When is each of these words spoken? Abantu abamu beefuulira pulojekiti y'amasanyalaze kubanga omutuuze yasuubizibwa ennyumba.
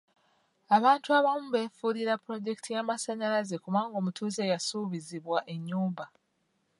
Abantu 0.77 1.07
abamu 1.17 1.47
beefuulira 1.55 2.13
pulojekiti 2.23 2.69
y'amasanyalaze 2.75 3.55
kubanga 3.63 3.93
omutuuze 4.01 4.43
yasuubizibwa 4.51 5.37
ennyumba. 5.53 6.05